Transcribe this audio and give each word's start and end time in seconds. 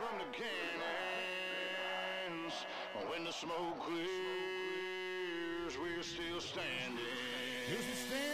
from 0.00 0.16
the 0.18 0.24
cannons. 2.24 2.54
When 3.10 3.24
the 3.24 3.32
smoke 3.32 3.80
clears, 3.80 4.08
we're 5.78 6.02
still 6.02 6.40
standing. 6.40 7.04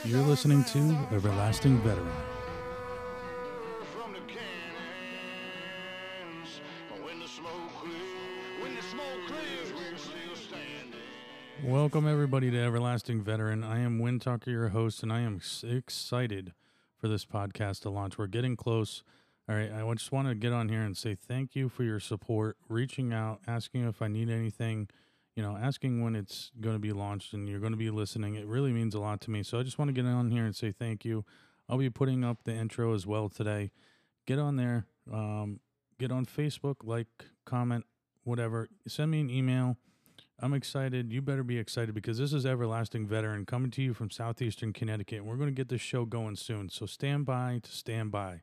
You're 0.05 0.23
listening 0.23 0.63
to 0.65 0.97
Everlasting 1.13 1.79
Veteran. 1.79 2.07
From 3.93 4.13
the 4.13 4.21
cannons. 4.21 4.51
When 7.03 7.19
the 7.19 7.27
smoke 7.27 7.73
clears, 7.81 8.63
when 8.63 8.77
the 8.77 8.83
smoke 8.83 9.27
clears, 9.27 9.73
we're 9.73 9.99
still 9.99 10.37
standing. 10.37 11.01
Welcome, 11.65 12.07
everybody, 12.07 12.53
to 12.53 12.59
Everlasting 12.59 13.25
Veteran. 13.25 13.65
I 13.65 13.81
am 13.81 13.99
Win 13.99 14.21
Tucker, 14.21 14.53
your 14.53 14.69
host, 14.69 15.03
and 15.03 15.13
I 15.13 15.23
am 15.23 15.41
excited 15.65 16.53
for 16.97 17.09
this 17.09 17.25
podcast 17.27 17.81
to 17.83 17.91
launch. 17.91 18.19
We're 18.19 18.29
getting 18.29 18.55
close. 18.55 19.03
All 19.49 19.55
right, 19.55 19.71
I 19.73 19.95
just 19.95 20.11
want 20.11 20.27
to 20.27 20.35
get 20.35 20.53
on 20.53 20.69
here 20.69 20.83
and 20.83 20.97
say 20.97 21.15
thank 21.15 21.55
you 21.55 21.69
for 21.69 21.85
your 21.85 22.01
support, 22.01 22.57
reaching 22.69 23.13
out, 23.13 23.41
asking 23.47 23.87
if 23.87 24.03
I 24.03 24.09
need 24.09 24.29
anything, 24.29 24.89
you 25.37 25.43
know, 25.43 25.57
asking 25.57 26.03
when 26.03 26.17
it's 26.17 26.51
going 26.61 26.75
to 26.75 26.81
be 26.81 26.91
launched 26.91 27.33
and 27.33 27.49
you're 27.49 27.61
going 27.61 27.73
to 27.73 27.79
be 27.79 27.91
listening. 27.91 28.35
It 28.35 28.47
really 28.49 28.73
means 28.73 28.97
a 28.97 28.99
lot 28.99 29.21
to 29.21 29.31
me. 29.31 29.45
So 29.45 29.61
I 29.61 29.63
just 29.63 29.79
want 29.79 29.89
to 29.89 29.93
get 29.93 30.05
on 30.05 30.33
here 30.33 30.45
and 30.45 30.57
say 30.57 30.73
thank 30.73 31.05
you. 31.05 31.25
I'll 31.69 31.79
be 31.79 31.91
putting 31.91 32.25
up 32.25 32.39
the 32.43 32.55
intro 32.55 32.93
as 32.93 33.07
well 33.07 33.29
today. 33.29 33.71
Get 34.27 34.41
on 34.41 34.57
there, 34.57 34.87
um, 35.13 35.61
get 36.01 36.11
on 36.11 36.27
Facebook, 36.27 36.77
like, 36.83 37.07
comment, 37.45 37.85
whatever. 38.25 38.69
Send 38.89 39.13
me 39.13 39.21
an 39.21 39.31
email. 39.31 39.77
I'm 40.41 40.55
excited. 40.55 41.13
You 41.13 41.23
better 41.23 41.45
be 41.45 41.59
excited 41.59 41.95
because 41.95 42.19
this 42.19 42.33
is 42.33 42.45
Everlasting 42.45 43.07
Veteran 43.07 43.47
coming 43.47 43.71
to 43.71 43.83
you 43.83 43.95
from 43.95 44.11
Southeastern 44.11 44.73
Connecticut. 44.73 45.25
We're 45.25 45.37
going 45.37 45.51
to 45.51 45.55
get 45.55 45.69
this 45.69 45.81
show 45.81 46.05
going 46.05 46.35
soon. 46.35 46.69
So 46.69 46.85
stand 46.85 47.27
by 47.27 47.61
to 47.63 47.71
stand 47.71 48.11
by. 48.11 48.43